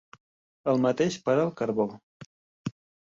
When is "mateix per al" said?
0.85-1.53